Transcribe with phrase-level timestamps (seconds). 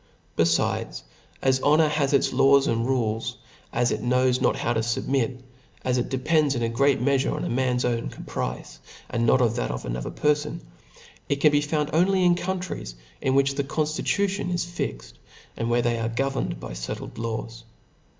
[0.35, 1.03] Befides,
[1.43, 3.37] as honor has it« laws and rules;
[3.71, 7.35] as it knows not how to fubmit \ as it depends in a great meafure
[7.35, 8.79] on a man's own caprice,
[9.11, 12.95] and not on that of another perfon i it can be found only in countries
[13.21, 15.19] in which the conftitution is fixed,
[15.55, 17.63] aad where they are governed by fettled laws.